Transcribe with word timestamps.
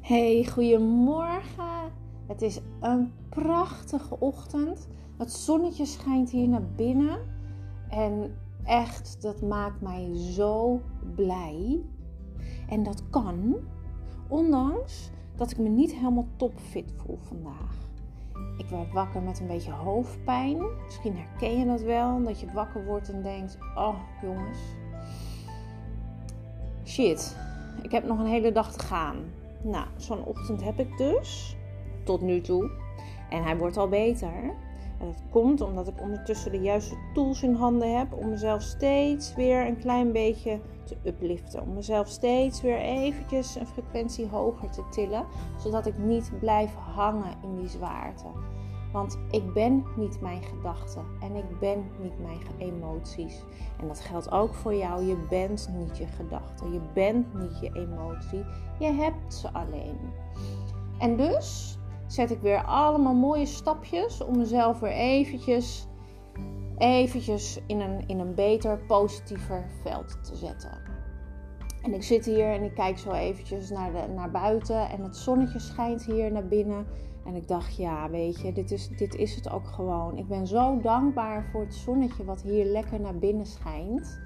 Hey, 0.00 0.44
goedemorgen. 0.44 1.92
Het 2.26 2.42
is 2.42 2.60
een 2.80 3.12
prachtige 3.28 4.20
ochtend. 4.20 4.88
Het 5.18 5.32
zonnetje 5.32 5.84
schijnt 5.84 6.30
hier 6.30 6.48
naar 6.48 6.66
binnen. 6.76 7.18
En 7.88 8.34
echt, 8.64 9.22
dat 9.22 9.42
maakt 9.42 9.80
mij 9.80 10.10
zo 10.14 10.80
blij. 11.14 11.82
En 12.68 12.82
dat 12.82 13.02
kan, 13.10 13.56
ondanks 14.28 15.10
dat 15.36 15.50
ik 15.50 15.58
me 15.58 15.68
niet 15.68 15.94
helemaal 15.94 16.28
topfit 16.36 16.92
voel 16.96 17.18
vandaag. 17.20 17.74
Ik 18.58 18.66
werd 18.68 18.92
wakker 18.92 19.22
met 19.22 19.40
een 19.40 19.46
beetje 19.46 19.72
hoofdpijn. 19.72 20.58
Misschien 20.84 21.16
herken 21.16 21.58
je 21.58 21.66
dat 21.66 21.80
wel, 21.80 22.22
dat 22.22 22.40
je 22.40 22.52
wakker 22.52 22.84
wordt 22.84 23.08
en 23.08 23.22
denkt: 23.22 23.58
Oh 23.74 23.98
jongens, 24.22 24.58
shit, 26.86 27.36
ik 27.82 27.90
heb 27.90 28.04
nog 28.04 28.18
een 28.18 28.26
hele 28.26 28.52
dag 28.52 28.72
te 28.72 28.84
gaan. 28.84 29.16
Nou, 29.62 29.86
zo'n 29.96 30.24
ochtend 30.24 30.62
heb 30.62 30.78
ik 30.78 30.96
dus, 30.96 31.56
tot 32.04 32.20
nu 32.20 32.40
toe. 32.40 32.70
En 33.30 33.42
hij 33.42 33.56
wordt 33.56 33.76
al 33.76 33.88
beter. 33.88 34.32
En 34.98 35.06
dat 35.06 35.22
komt 35.30 35.60
omdat 35.60 35.88
ik 35.88 36.00
ondertussen 36.00 36.52
de 36.52 36.60
juiste 36.60 36.96
tools 37.14 37.42
in 37.42 37.54
handen 37.54 37.98
heb 37.98 38.12
om 38.12 38.28
mezelf 38.28 38.62
steeds 38.62 39.34
weer 39.34 39.66
een 39.66 39.78
klein 39.78 40.12
beetje 40.12 40.60
te 40.84 40.96
upliften. 41.04 41.62
Om 41.62 41.74
mezelf 41.74 42.08
steeds 42.08 42.62
weer 42.62 42.78
eventjes 42.78 43.56
een 43.56 43.66
frequentie 43.66 44.26
hoger 44.26 44.70
te 44.70 44.82
tillen, 44.90 45.24
zodat 45.58 45.86
ik 45.86 45.98
niet 45.98 46.30
blijf 46.40 46.74
hangen 46.74 47.34
in 47.42 47.56
die 47.60 47.68
zwaarte. 47.68 48.26
Want 48.96 49.18
ik 49.30 49.52
ben 49.52 49.84
niet 49.96 50.20
mijn 50.20 50.42
gedachten 50.42 51.04
en 51.20 51.34
ik 51.34 51.58
ben 51.60 51.84
niet 52.02 52.18
mijn 52.18 52.40
emoties. 52.58 53.42
En 53.80 53.88
dat 53.88 54.00
geldt 54.00 54.30
ook 54.30 54.54
voor 54.54 54.74
jou. 54.74 55.04
Je 55.04 55.26
bent 55.28 55.70
niet 55.76 55.98
je 55.98 56.06
gedachten. 56.06 56.72
Je 56.72 56.80
bent 56.94 57.34
niet 57.34 57.60
je 57.60 57.70
emotie. 57.72 58.44
Je 58.78 58.92
hebt 58.92 59.34
ze 59.34 59.52
alleen. 59.52 59.98
En 60.98 61.16
dus 61.16 61.78
zet 62.06 62.30
ik 62.30 62.40
weer 62.40 62.64
allemaal 62.64 63.14
mooie 63.14 63.46
stapjes 63.46 64.24
om 64.24 64.36
mezelf 64.36 64.80
weer 64.80 64.92
eventjes, 64.92 65.86
eventjes 66.78 67.60
in, 67.66 67.80
een, 67.80 68.08
in 68.08 68.18
een 68.18 68.34
beter, 68.34 68.78
positiever 68.78 69.66
veld 69.82 70.24
te 70.24 70.36
zetten. 70.36 70.78
En 71.82 71.94
ik 71.94 72.02
zit 72.02 72.24
hier 72.24 72.52
en 72.52 72.62
ik 72.62 72.74
kijk 72.74 72.98
zo 72.98 73.10
eventjes 73.10 73.70
naar, 73.70 73.92
de, 73.92 74.12
naar 74.14 74.30
buiten 74.30 74.90
en 74.90 75.02
het 75.02 75.16
zonnetje 75.16 75.58
schijnt 75.58 76.04
hier 76.04 76.32
naar 76.32 76.46
binnen. 76.46 76.86
En 77.26 77.34
ik 77.34 77.48
dacht, 77.48 77.76
ja, 77.76 78.10
weet 78.10 78.40
je, 78.40 78.52
dit 78.52 78.70
is, 78.70 78.88
dit 78.88 79.14
is 79.14 79.34
het 79.34 79.50
ook 79.50 79.66
gewoon. 79.66 80.16
Ik 80.16 80.28
ben 80.28 80.46
zo 80.46 80.80
dankbaar 80.80 81.44
voor 81.44 81.60
het 81.60 81.74
zonnetje 81.74 82.24
wat 82.24 82.42
hier 82.42 82.64
lekker 82.64 83.00
naar 83.00 83.18
binnen 83.18 83.46
schijnt. 83.46 84.20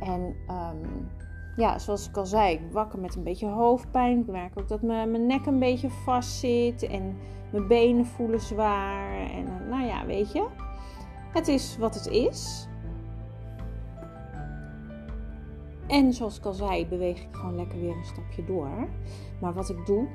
En 0.00 0.20
um, 0.48 1.08
ja, 1.56 1.78
zoals 1.78 2.08
ik 2.08 2.16
al 2.16 2.26
zei, 2.26 2.54
ik 2.54 2.60
wakker 2.72 2.98
met 2.98 3.14
een 3.14 3.22
beetje 3.22 3.48
hoofdpijn. 3.48 4.20
Ik 4.20 4.26
merk 4.26 4.58
ook 4.58 4.68
dat 4.68 4.82
mijn, 4.82 5.10
mijn 5.10 5.26
nek 5.26 5.46
een 5.46 5.58
beetje 5.58 5.90
vast 5.90 6.30
zit. 6.30 6.82
En 6.82 7.16
mijn 7.52 7.66
benen 7.68 8.06
voelen 8.06 8.40
zwaar. 8.40 9.30
En 9.30 9.44
uh, 9.46 9.70
nou 9.70 9.86
ja, 9.86 10.06
weet 10.06 10.32
je, 10.32 10.46
het 11.32 11.48
is 11.48 11.76
wat 11.78 11.94
het 11.94 12.06
is. 12.06 12.68
En 15.86 16.12
zoals 16.12 16.38
ik 16.38 16.44
al 16.44 16.52
zei, 16.52 16.86
beweeg 16.86 17.22
ik 17.22 17.28
gewoon 17.30 17.56
lekker 17.56 17.80
weer 17.80 17.96
een 17.96 18.04
stapje 18.04 18.44
door. 18.44 18.88
Maar 19.40 19.52
wat 19.52 19.68
ik 19.68 19.86
doe, 19.86 20.08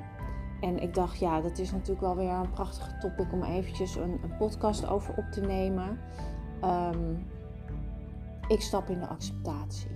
en 0.61 0.79
ik 0.79 0.93
dacht, 0.93 1.19
ja, 1.19 1.41
dat 1.41 1.57
is 1.57 1.71
natuurlijk 1.71 2.01
wel 2.01 2.15
weer 2.15 2.29
een 2.29 2.51
prachtige 2.51 2.97
topic 2.97 3.33
om 3.33 3.43
eventjes 3.43 3.95
een, 3.95 4.19
een 4.23 4.37
podcast 4.37 4.87
over 4.87 5.17
op 5.17 5.25
te 5.31 5.41
nemen. 5.41 5.99
Um, 6.63 7.27
ik 8.47 8.61
stap 8.61 8.89
in 8.89 8.99
de 8.99 9.07
acceptatie. 9.07 9.91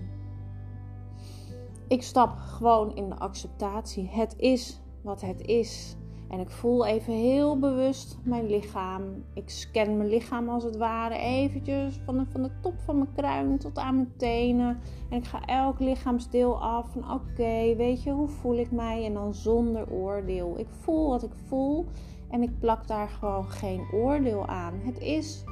Ik 1.88 2.04
stap 2.04 2.38
gewoon 2.38 2.96
in 2.96 3.10
de 3.10 3.18
acceptatie. 3.18 4.10
Het 4.10 4.34
is 4.38 4.82
wat 5.02 5.22
het 5.22 5.42
is. 5.42 5.96
En 6.34 6.40
ik 6.40 6.50
voel 6.50 6.86
even 6.86 7.14
heel 7.14 7.60
bewust 7.60 8.18
mijn 8.24 8.50
lichaam. 8.50 9.04
Ik 9.34 9.50
scan 9.50 9.98
mijn 9.98 10.10
lichaam 10.10 10.50
als 10.50 10.64
het 10.64 10.78
ware 10.78 11.18
eventjes 11.18 12.00
van 12.06 12.18
de, 12.18 12.26
van 12.30 12.44
de 12.44 12.50
top 12.62 12.74
van 12.80 12.98
mijn 12.98 13.14
kruin 13.16 13.58
tot 13.58 13.78
aan 13.78 13.96
mijn 13.96 14.14
tenen. 14.18 14.80
En 15.10 15.18
ik 15.18 15.26
ga 15.26 15.46
elk 15.46 15.80
lichaamsdeel 15.80 16.62
af 16.62 16.92
van 16.92 17.12
oké, 17.12 17.76
weet 17.76 18.04
je, 18.04 18.12
hoe 18.12 18.28
voel 18.28 18.58
ik 18.58 18.72
mij? 18.72 19.06
En 19.06 19.14
dan 19.14 19.34
zonder 19.34 19.92
oordeel. 19.92 20.60
Ik 20.60 20.68
voel 20.70 21.10
wat 21.10 21.24
ik 21.24 21.34
voel 21.48 21.86
en 22.30 22.42
ik 22.42 22.60
plak 22.60 22.88
daar 22.88 23.10
gewoon 23.10 23.50
geen 23.50 23.82
oordeel 23.92 24.48
aan. 24.48 24.74
Het 24.84 25.00
is 25.00 25.44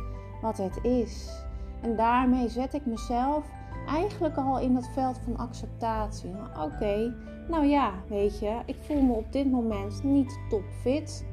wat 0.42 0.58
het 0.58 0.80
is. 0.84 1.44
En 1.82 1.96
daarmee 1.96 2.50
zet 2.50 2.74
ik 2.74 2.86
mezelf 2.86 3.50
eigenlijk 3.88 4.38
al 4.38 4.60
in 4.60 4.76
het 4.76 4.90
veld 4.94 5.18
van 5.18 5.38
acceptatie. 5.38 6.32
Oké, 6.64 7.14
nou 7.52 7.66
ja, 7.66 7.92
weet 8.08 8.40
je, 8.40 8.60
ik 8.66 8.76
voel 8.82 9.02
me 9.02 9.14
op 9.14 9.32
dit 9.32 9.52
moment 9.52 10.04
niet 10.04 10.40
topfit. 10.50 11.26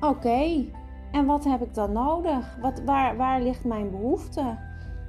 Oké, 0.00 0.64
en 1.12 1.26
wat 1.26 1.44
heb 1.44 1.62
ik 1.62 1.74
dan 1.74 1.92
nodig? 1.92 2.56
Wat, 2.60 2.82
waar, 2.84 3.16
waar 3.16 3.42
ligt 3.42 3.64
mijn 3.64 3.90
behoefte? 3.90 4.58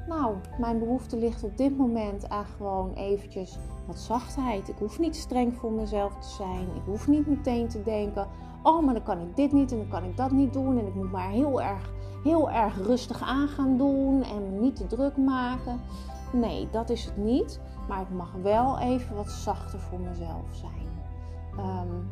Nou, 0.08 0.36
mijn 0.60 0.80
behoefte 0.80 1.18
ligt 1.18 1.44
op 1.44 1.58
dit 1.58 1.78
moment 1.78 2.30
aan 2.30 2.46
gewoon 2.46 2.94
eventjes 2.94 3.58
wat 3.88 4.00
zachtheid. 4.00 4.68
Ik 4.68 4.78
hoef 4.80 5.00
niet 5.00 5.16
streng 5.16 5.56
voor 5.56 5.72
mezelf 5.72 6.14
te 6.20 6.30
zijn. 6.30 6.68
Ik 6.76 6.82
hoef 6.86 7.08
niet 7.08 7.28
meteen 7.28 7.68
te 7.68 7.84
denken: 7.84 8.28
oh, 8.64 8.86
maar 8.86 8.94
dan 8.94 9.04
kan 9.04 9.20
ik 9.20 9.36
dit 9.36 9.52
niet 9.52 9.72
en 9.72 9.78
dan 9.78 9.88
kan 9.88 10.04
ik 10.04 10.18
dat 10.18 10.32
niet 10.32 10.54
doen. 10.54 10.78
En 10.80 10.88
ik 10.88 10.96
moet 10.96 11.12
maar 11.12 11.30
heel 11.30 11.62
erg 11.62 11.92
heel 12.24 12.52
erg 12.52 12.78
rustig 12.78 13.22
aan 13.22 13.48
gaan 13.48 13.78
doen 13.78 14.24
en 14.24 14.54
me 14.54 14.60
niet 14.60 14.76
te 14.76 14.88
druk 14.88 15.18
maken. 15.18 15.80
Nee, 16.34 16.70
dat 16.72 16.90
is 16.90 17.06
het 17.06 17.18
niet. 17.18 17.60
Maar 17.88 18.02
ik 18.02 18.10
mag 18.10 18.32
wel 18.42 18.80
even 18.80 19.16
wat 19.16 19.32
zachter 19.32 19.80
voor 19.80 20.00
mezelf 20.00 20.46
zijn. 20.52 20.92
Um, 21.58 22.10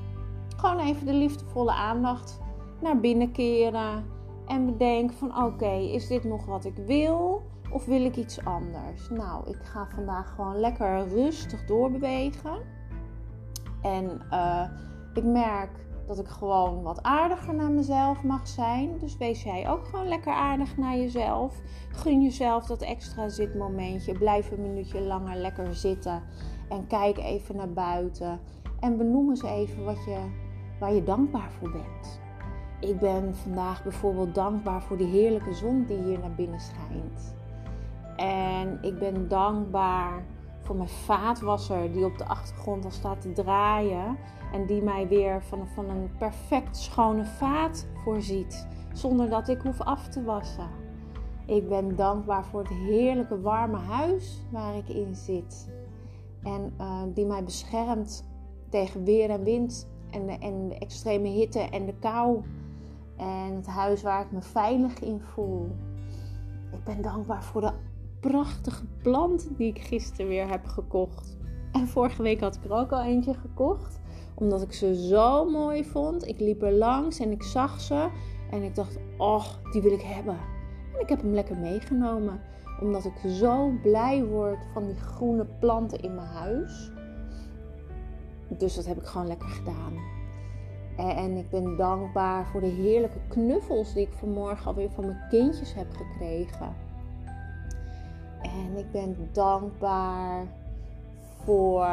gewoon 0.58 0.80
even 0.80 1.06
de 1.06 1.14
liefdevolle 1.14 1.74
aandacht 1.74 2.40
naar 2.82 3.00
binnen 3.00 3.32
keren. 3.32 4.06
En 4.48 4.66
bedenken 4.66 5.18
van 5.18 5.44
oké, 5.46 5.72
is 5.72 6.08
dit 6.08 6.24
nog 6.24 6.46
wat 6.46 6.66
ik 6.66 6.76
wil? 6.76 7.42
Of 7.72 7.86
wil 7.86 8.06
ik 8.06 8.16
iets 8.16 8.46
anders? 8.46 9.09
Nou, 9.09 9.50
ik 9.50 9.64
ga 9.64 9.88
vandaag 9.96 10.34
gewoon 10.36 10.59
lekker 10.59 11.08
rustig 11.08 11.66
doorbewegen. 11.66 12.58
En 13.82 14.22
uh, 14.32 14.70
ik 15.14 15.24
merk 15.24 15.70
dat 16.16 16.25
ik 16.25 16.31
gewoon 16.31 16.81
wat 16.81 17.03
aardiger 17.03 17.55
naar 17.55 17.72
mezelf 17.72 18.23
mag 18.23 18.47
zijn. 18.47 18.97
Dus 18.99 19.17
wees 19.17 19.44
jij 19.44 19.69
ook 19.69 19.85
gewoon 19.85 20.07
lekker 20.07 20.33
aardig 20.33 20.77
naar 20.77 20.97
jezelf. 20.97 21.61
Gun 21.91 22.22
jezelf 22.22 22.66
dat 22.66 22.81
extra 22.81 23.29
zitmomentje. 23.29 24.13
Blijf 24.13 24.51
een 24.51 24.61
minuutje 24.61 25.01
langer 25.01 25.35
lekker 25.35 25.75
zitten. 25.75 26.23
En 26.69 26.88
kijk 26.88 27.17
even 27.17 27.55
naar 27.55 27.73
buiten. 27.73 28.39
En 28.79 28.97
benoem 28.97 29.29
eens 29.29 29.44
even 29.44 29.85
wat 29.85 30.03
je, 30.05 30.19
waar 30.79 30.94
je 30.94 31.03
dankbaar 31.03 31.51
voor 31.51 31.72
bent. 31.72 32.22
Ik 32.79 32.99
ben 32.99 33.35
vandaag 33.35 33.83
bijvoorbeeld 33.83 34.35
dankbaar 34.35 34.81
voor 34.81 34.97
die 34.97 35.07
heerlijke 35.07 35.53
zon 35.53 35.85
die 35.85 36.03
hier 36.03 36.19
naar 36.19 36.35
binnen 36.35 36.59
schijnt. 36.59 37.35
En 38.16 38.78
ik 38.81 38.99
ben 38.99 39.28
dankbaar 39.28 40.23
voor 40.72 40.80
mijn 40.80 40.96
vaatwasser 40.96 41.92
die 41.92 42.06
op 42.06 42.18
de 42.18 42.26
achtergrond 42.26 42.86
al 42.86 42.92
staat 42.92 43.22
te 43.22 43.34
draaien. 43.34 44.18
En 44.54 44.66
die 44.66 44.82
mij 44.82 45.08
weer 45.08 45.44
van, 45.44 45.68
van 45.68 45.90
een 45.90 46.09
perfect 46.18 46.78
schone 46.78 47.26
vaat 47.26 47.88
voorziet. 48.04 48.68
Zonder 48.94 49.30
dat 49.30 49.48
ik 49.48 49.62
hoef 49.62 49.82
af 49.82 50.08
te 50.08 50.24
wassen. 50.24 50.70
Ik 51.46 51.70
ben 51.70 51.96
dankbaar 51.96 52.46
voor 52.46 52.59
het 52.59 52.70
heerlijke 52.70 53.42
warme 53.42 53.78
huis 53.78 54.46
waar 54.50 54.76
ik 54.76 54.88
in 54.88 55.16
zit. 55.16 55.70
En 56.44 56.74
uh, 56.80 57.02
die 57.14 57.26
mij 57.26 57.44
beschermt 57.44 58.26
tegen 58.70 59.03
weer 59.03 59.30
en 59.30 59.44
wind. 59.44 59.88
En 60.09 60.40
en 60.40 60.68
de 60.68 60.78
extreme 60.78 61.28
hitte 61.28 61.59
en 61.59 61.86
de 61.86 61.96
kou. 62.00 62.42
En 63.18 63.56
het 63.56 63.68
huis 63.68 64.02
waar 64.02 64.22
ik 64.22 64.32
me 64.32 64.42
veilig 64.42 65.00
in 65.00 65.22
voel. 65.22 65.76
Ik 66.72 66.84
ben 66.84 67.02
dankbaar 67.02 67.44
voor 67.44 67.62
de 67.62 67.74
prachtige 68.22 68.86
plant 69.02 69.47
die 69.58 69.68
ik 69.68 69.82
gisteren 69.82 70.28
weer 70.28 70.50
heb 70.50 70.66
gekocht. 70.66 71.38
En 71.72 71.88
vorige 71.88 72.22
week 72.22 72.40
had 72.40 72.56
ik 72.56 72.64
er 72.64 72.72
ook 72.72 72.91
al 72.91 73.03
eentje 73.03 73.34
gekocht. 73.34 74.00
Omdat 74.34 74.62
ik 74.62 74.73
ze 74.73 75.08
zo 75.08 75.50
mooi 75.50 75.85
vond. 75.85 76.28
Ik 76.28 76.40
liep 76.40 76.62
er 76.62 76.73
langs 76.73 77.20
en 77.20 77.32
ik 77.32 77.44
zag 77.44 77.82
ze. 77.82 78.09
En 78.52 78.64
ik 78.64 78.76
dacht, 78.76 78.97
oh, 79.18 79.46
die 79.72 79.82
wil 79.82 79.91
ik 79.91 80.02
hebben. 80.02 80.38
En 80.94 81.00
ik 81.00 81.09
heb 81.09 81.22
hem 81.22 81.34
lekker 81.34 81.58
meegenomen. 81.58 82.41
Omdat 82.82 83.06
ik 83.06 83.32
zo 83.32 83.72
blij 83.82 84.26
word 84.26 84.59
van 84.74 84.85
die 84.85 84.96
groene 84.96 85.46
planten 85.59 86.00
in 86.00 86.16
mijn 86.16 86.28
huis. 86.28 86.91
Dus 88.58 88.76
dat 88.76 88.85
heb 88.85 88.97
ik 88.97 89.06
gewoon 89.06 89.28
lekker 89.28 89.50
gedaan. 89.50 89.94
En 90.97 91.38
ik 91.38 91.50
ben 91.50 91.78
dankbaar 91.78 92.47
voor 92.47 92.62
de 92.62 92.67
heerlijke 92.67 93.20
knuffels 93.29 93.94
die 93.94 94.08
ik 94.08 94.14
vanmorgen 94.14 94.66
alweer 94.66 94.90
van 94.90 95.06
mijn 95.06 95.28
kindjes 95.29 95.74
heb 95.74 95.88
gekregen. 95.96 96.76
En 98.41 98.78
ik 98.78 98.91
ben 98.91 99.29
dankbaar 99.32 100.47
voor, 101.43 101.88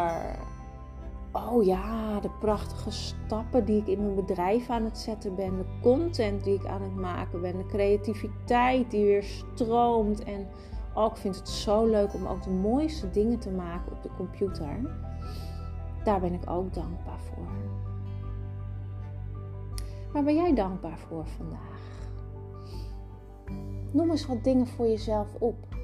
oh 1.33 1.65
ja, 1.65 2.21
de 2.21 2.31
prachtige 2.41 2.91
stappen 2.91 3.65
die 3.65 3.81
ik 3.81 3.87
in 3.87 4.03
mijn 4.03 4.15
bedrijf 4.15 4.71
aan 4.71 4.85
het 4.85 4.99
zetten 4.99 5.35
ben. 5.35 5.57
De 5.57 5.79
content 5.83 6.45
die 6.45 6.55
ik 6.55 6.67
aan 6.67 6.83
het 6.83 6.95
maken 6.95 7.41
ben. 7.41 7.57
De 7.57 7.67
creativiteit 7.67 8.91
die 8.91 9.05
weer 9.05 9.23
stroomt. 9.23 10.25
En 10.25 10.47
oh, 10.95 11.11
ik 11.11 11.17
vind 11.17 11.37
het 11.37 11.49
zo 11.49 11.87
leuk 11.87 12.15
om 12.15 12.27
ook 12.27 12.43
de 12.43 12.51
mooiste 12.51 13.11
dingen 13.11 13.39
te 13.39 13.51
maken 13.51 13.93
op 13.93 14.03
de 14.03 14.11
computer. 14.17 14.81
Daar 16.05 16.21
ben 16.21 16.33
ik 16.33 16.51
ook 16.51 16.75
dankbaar 16.75 17.19
voor. 17.19 17.47
Waar 20.13 20.25
ben 20.25 20.35
jij 20.35 20.55
dankbaar 20.55 20.99
voor 20.99 21.27
vandaag? 21.27 21.79
Noem 23.91 24.11
eens 24.11 24.27
wat 24.27 24.45
dingen 24.45 24.67
voor 24.67 24.87
jezelf 24.87 25.35
op. 25.39 25.78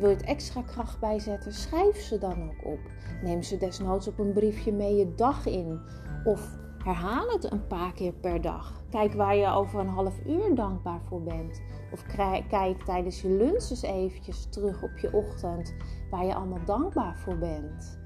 Wil 0.00 0.08
je 0.08 0.16
het 0.16 0.24
extra 0.24 0.62
kracht 0.62 1.00
bijzetten, 1.00 1.52
schrijf 1.52 1.96
ze 2.00 2.18
dan 2.18 2.42
ook 2.42 2.72
op. 2.72 2.78
Neem 3.22 3.42
ze 3.42 3.56
desnoods 3.56 4.08
op 4.08 4.18
een 4.18 4.32
briefje 4.32 4.72
mee 4.72 4.94
je 4.96 5.14
dag 5.14 5.46
in. 5.46 5.80
Of 6.24 6.58
herhaal 6.84 7.28
het 7.28 7.52
een 7.52 7.66
paar 7.66 7.92
keer 7.92 8.12
per 8.12 8.40
dag. 8.40 8.82
Kijk 8.90 9.12
waar 9.12 9.36
je 9.36 9.46
over 9.46 9.80
een 9.80 9.88
half 9.88 10.20
uur 10.26 10.54
dankbaar 10.54 11.00
voor 11.02 11.22
bent. 11.22 11.62
Of 11.92 12.04
kijk 12.48 12.82
tijdens 12.84 13.20
je 13.20 13.28
lunch 13.28 13.70
eens 13.70 13.82
eventjes 13.82 14.46
terug 14.50 14.82
op 14.82 14.98
je 14.98 15.12
ochtend 15.12 15.74
waar 16.10 16.24
je 16.24 16.34
allemaal 16.34 16.64
dankbaar 16.64 17.18
voor 17.18 17.38
bent. 17.38 17.98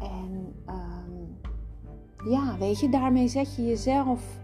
En 0.00 0.54
um, 0.68 1.38
ja, 2.30 2.58
weet 2.58 2.80
je, 2.80 2.88
daarmee 2.88 3.28
zet 3.28 3.54
je 3.56 3.66
jezelf 3.66 4.39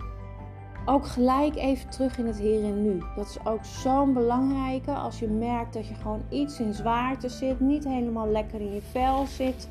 ook 0.87 1.07
gelijk 1.07 1.57
even 1.57 1.91
terug 1.91 2.19
in 2.19 2.27
het 2.27 2.39
hier 2.39 2.65
en 2.65 2.83
nu. 2.83 3.03
Dat 3.17 3.27
is 3.27 3.39
ook 3.45 3.65
zo'n 3.65 4.13
belangrijke 4.13 4.93
als 4.93 5.19
je 5.19 5.29
merkt 5.29 5.73
dat 5.73 5.87
je 5.87 5.95
gewoon 5.95 6.23
iets 6.29 6.61
in 6.61 6.75
zwaarte 6.75 7.29
zit, 7.29 7.61
niet 7.61 7.85
helemaal 7.85 8.29
lekker 8.29 8.61
in 8.61 8.75
je 8.75 8.83
vel 8.83 9.27
zit. 9.27 9.69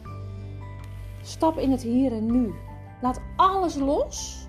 Stap 1.22 1.58
in 1.58 1.72
het 1.72 1.82
hier 1.82 2.12
en 2.12 2.32
nu. 2.32 2.54
Laat 3.02 3.22
alles 3.36 3.76
los. 3.76 4.45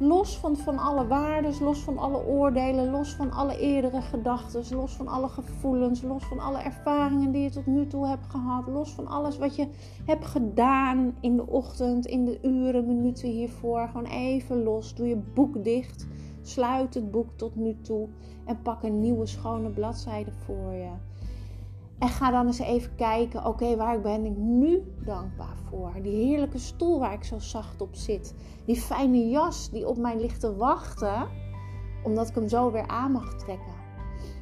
Los 0.00 0.38
van, 0.38 0.56
van 0.56 0.78
alle 0.78 1.06
waarden, 1.06 1.52
los 1.60 1.80
van 1.80 1.98
alle 1.98 2.26
oordelen, 2.26 2.90
los 2.90 3.14
van 3.14 3.32
alle 3.32 3.58
eerdere 3.58 4.02
gedachten, 4.02 4.76
los 4.76 4.92
van 4.96 5.08
alle 5.08 5.28
gevoelens, 5.28 6.02
los 6.02 6.24
van 6.24 6.38
alle 6.38 6.58
ervaringen 6.58 7.32
die 7.32 7.42
je 7.42 7.50
tot 7.50 7.66
nu 7.66 7.86
toe 7.86 8.06
hebt 8.06 8.26
gehad, 8.30 8.66
los 8.66 8.90
van 8.90 9.06
alles 9.06 9.38
wat 9.38 9.56
je 9.56 9.68
hebt 10.04 10.26
gedaan 10.26 11.16
in 11.20 11.36
de 11.36 11.46
ochtend, 11.46 12.06
in 12.06 12.24
de 12.24 12.38
uren, 12.42 12.86
minuten 12.86 13.28
hiervoor. 13.28 13.88
Gewoon 13.88 14.06
even 14.06 14.62
los. 14.62 14.94
Doe 14.94 15.08
je 15.08 15.16
boek 15.16 15.64
dicht. 15.64 16.06
Sluit 16.42 16.94
het 16.94 17.10
boek 17.10 17.28
tot 17.36 17.56
nu 17.56 17.76
toe 17.80 18.08
en 18.44 18.62
pak 18.62 18.82
een 18.82 19.00
nieuwe 19.00 19.26
schone 19.26 19.70
bladzijde 19.70 20.32
voor 20.32 20.72
je. 20.72 21.07
En 21.98 22.08
ga 22.08 22.30
dan 22.30 22.46
eens 22.46 22.58
even 22.58 22.94
kijken, 22.94 23.44
oké, 23.44 23.76
waar 23.76 24.00
ben 24.00 24.24
ik 24.24 24.36
nu 24.36 24.82
dankbaar 25.04 25.56
voor? 25.68 25.92
Die 26.02 26.26
heerlijke 26.26 26.58
stoel 26.58 26.98
waar 26.98 27.12
ik 27.12 27.24
zo 27.24 27.38
zacht 27.38 27.80
op 27.80 27.94
zit. 27.94 28.34
Die 28.66 28.76
fijne 28.76 29.28
jas 29.28 29.70
die 29.70 29.88
op 29.88 29.96
mij 29.96 30.16
ligt 30.16 30.40
te 30.40 30.56
wachten, 30.56 31.28
omdat 32.04 32.28
ik 32.28 32.34
hem 32.34 32.48
zo 32.48 32.72
weer 32.72 32.86
aan 32.86 33.12
mag 33.12 33.34
trekken. 33.34 33.76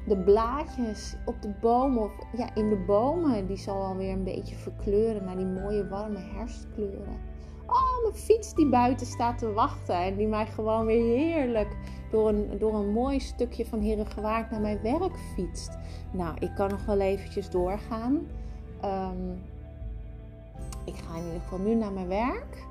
De 0.07 0.17
blaadjes 0.17 1.17
op 1.25 1.43
de 1.43 1.55
bomen, 1.61 2.03
of 2.03 2.13
ja, 2.37 2.55
in 2.55 2.69
de 2.69 2.85
bomen, 2.87 3.47
die 3.47 3.57
zal 3.57 3.83
alweer 3.83 4.13
een 4.13 4.25
beetje 4.25 4.57
verkleuren 4.57 5.25
naar 5.25 5.37
die 5.37 5.47
mooie 5.47 5.89
warme 5.89 6.19
herfstkleuren. 6.19 7.35
Oh, 7.67 8.03
mijn 8.03 8.15
fiets 8.15 8.55
die 8.55 8.69
buiten 8.69 9.07
staat 9.07 9.39
te 9.39 9.53
wachten 9.53 9.95
en 9.95 10.17
die 10.17 10.27
mij 10.27 10.47
gewoon 10.47 10.87
weer 10.87 11.17
heerlijk 11.17 11.77
door 12.17 12.29
een, 12.29 12.59
door 12.59 12.75
een 12.75 12.93
mooi 12.93 13.21
stukje 13.21 13.67
van 13.67 13.81
Herengewaard 13.81 14.51
naar 14.51 14.61
mijn 14.61 14.81
werk 14.83 15.19
fietst. 15.35 15.79
Nou, 16.11 16.35
ik 16.39 16.51
kan 16.55 16.69
nog 16.69 16.85
wel 16.85 17.01
eventjes 17.01 17.51
doorgaan. 17.51 18.27
Ehm, 18.81 19.31
ik 20.85 20.95
ga 20.95 21.17
in 21.17 21.25
ieder 21.25 21.41
geval 21.41 21.59
nu 21.59 21.75
naar 21.75 21.93
mijn 21.93 22.09
werk. 22.09 22.65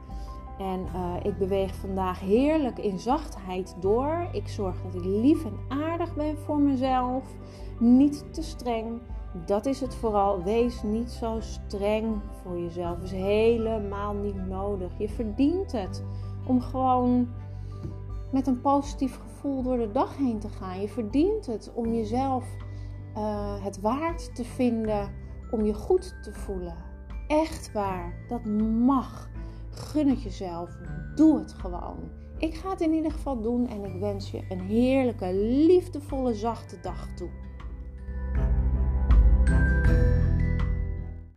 En 0.59 0.85
uh, 0.95 1.13
ik 1.23 1.37
beweeg 1.37 1.75
vandaag 1.75 2.19
heerlijk 2.19 2.79
in 2.79 2.99
zachtheid 2.99 3.75
door. 3.79 4.27
Ik 4.31 4.47
zorg 4.47 4.75
dat 4.81 4.95
ik 4.95 5.05
lief 5.05 5.45
en 5.45 5.57
aardig 5.67 6.15
ben 6.15 6.37
voor 6.37 6.59
mezelf. 6.59 7.23
Niet 7.79 8.23
te 8.31 8.43
streng. 8.43 8.99
Dat 9.45 9.65
is 9.65 9.81
het 9.81 9.95
vooral. 9.95 10.43
Wees 10.43 10.83
niet 10.83 11.11
zo 11.11 11.35
streng 11.39 12.15
voor 12.41 12.59
jezelf. 12.59 13.01
is 13.01 13.11
helemaal 13.11 14.13
niet 14.13 14.47
nodig. 14.47 14.91
Je 14.97 15.09
verdient 15.09 15.71
het 15.71 16.03
om 16.45 16.61
gewoon 16.61 17.27
met 18.31 18.47
een 18.47 18.61
positief 18.61 19.19
gevoel 19.19 19.63
door 19.63 19.77
de 19.77 19.91
dag 19.91 20.17
heen 20.17 20.39
te 20.39 20.49
gaan. 20.49 20.81
Je 20.81 20.87
verdient 20.87 21.45
het 21.45 21.71
om 21.73 21.93
jezelf 21.93 22.45
uh, 23.17 23.63
het 23.63 23.81
waard 23.81 24.35
te 24.35 24.43
vinden 24.43 25.13
om 25.51 25.65
je 25.65 25.73
goed 25.73 26.15
te 26.23 26.33
voelen. 26.33 26.75
Echt 27.27 27.71
waar, 27.71 28.13
dat 28.27 28.45
mag. 28.85 29.29
Gun 29.69 30.07
het 30.07 30.23
jezelf. 30.23 30.77
Doe 31.15 31.39
het 31.39 31.53
gewoon. 31.53 31.97
Ik 32.37 32.55
ga 32.55 32.69
het 32.69 32.81
in 32.81 32.93
ieder 32.93 33.11
geval 33.11 33.41
doen 33.41 33.67
en 33.67 33.83
ik 33.83 33.99
wens 33.99 34.31
je 34.31 34.45
een 34.49 34.61
heerlijke, 34.61 35.33
liefdevolle, 35.33 36.33
zachte 36.33 36.79
dag 36.81 37.07
toe. 37.15 37.29